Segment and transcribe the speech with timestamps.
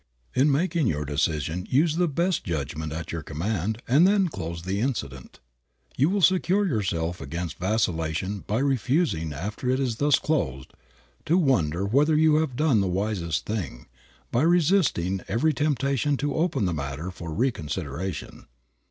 [0.33, 4.79] In making your decision use the best judgment at your command and then close the
[4.79, 5.39] incident.
[5.95, 10.73] You will secure yourself against vacillation by refusing, after it is thus closed,
[11.27, 13.85] to wonder whether you have done the wisest thing,
[14.31, 18.47] by resisting every temptation to open the matter for reconsideration.